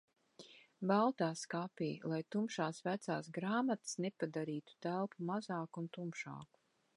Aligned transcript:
Baltā 0.91 1.27
skapī, 1.41 1.89
lai 2.13 2.19
tumšās, 2.35 2.79
vecās 2.87 3.29
grāmatas 3.37 3.95
nepadarītu 4.07 4.79
telpu 4.87 5.29
mazāku 5.33 5.85
un 5.85 5.93
tumšāku. 6.01 6.65